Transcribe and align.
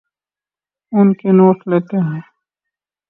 ان 0.91 1.07
کے 1.19 1.29
نوٹ 1.37 1.57
لیتے 1.69 1.97
ہیں 2.07 2.21